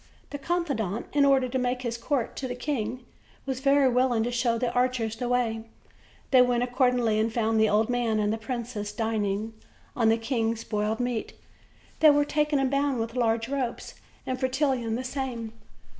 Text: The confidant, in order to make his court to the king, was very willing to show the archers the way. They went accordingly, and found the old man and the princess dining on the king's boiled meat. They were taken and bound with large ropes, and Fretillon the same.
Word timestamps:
The 0.31 0.39
confidant, 0.39 1.05
in 1.13 1.25
order 1.25 1.47
to 1.47 1.59
make 1.59 1.83
his 1.83 1.95
court 1.95 2.35
to 2.37 2.47
the 2.47 2.55
king, 2.55 3.05
was 3.45 3.59
very 3.59 3.87
willing 3.87 4.23
to 4.23 4.31
show 4.31 4.57
the 4.57 4.71
archers 4.73 5.15
the 5.15 5.29
way. 5.29 5.65
They 6.31 6.41
went 6.41 6.63
accordingly, 6.63 7.19
and 7.19 7.31
found 7.31 7.59
the 7.59 7.69
old 7.69 7.87
man 7.87 8.17
and 8.17 8.33
the 8.33 8.39
princess 8.39 8.91
dining 8.91 9.53
on 9.95 10.09
the 10.09 10.17
king's 10.17 10.63
boiled 10.63 10.99
meat. 10.99 11.33
They 11.99 12.09
were 12.09 12.25
taken 12.25 12.57
and 12.57 12.71
bound 12.71 12.99
with 12.99 13.15
large 13.15 13.47
ropes, 13.47 13.93
and 14.25 14.39
Fretillon 14.39 14.95
the 14.95 15.03
same. 15.03 15.53